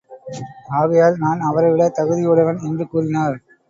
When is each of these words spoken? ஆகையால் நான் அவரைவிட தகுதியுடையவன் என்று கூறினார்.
ஆகையால் 0.71 1.15
நான் 1.17 1.39
அவரைவிட 1.41 1.91
தகுதியுடையவன் 1.95 2.61
என்று 2.61 2.87
கூறினார். 2.87 3.37